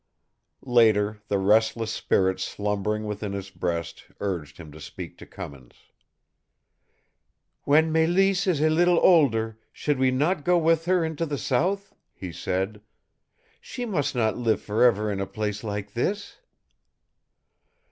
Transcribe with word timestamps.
Later, 0.65 1.21
the 1.27 1.37
restless 1.37 1.91
spirit 1.93 2.39
slumbering 2.39 3.05
within 3.05 3.33
his 3.33 3.51
breast 3.51 4.05
urged 4.19 4.57
him 4.57 4.71
to 4.71 4.81
speak 4.81 5.15
to 5.19 5.27
Cummins. 5.27 5.75
"When 7.65 7.93
Mélisse 7.93 8.47
is 8.47 8.61
a 8.61 8.71
little 8.71 8.97
older, 9.03 9.59
should 9.71 9.99
we 9.99 10.09
not 10.09 10.43
go 10.43 10.57
with 10.57 10.85
her 10.85 11.05
into 11.05 11.27
the 11.27 11.37
South?" 11.37 11.93
he 12.15 12.31
said. 12.31 12.81
"She 13.59 13.85
must 13.85 14.15
not 14.15 14.35
live 14.35 14.59
for 14.59 14.83
ever 14.83 15.11
in 15.11 15.19
a 15.19 15.27
place 15.27 15.63
like 15.63 15.93
this." 15.93 16.37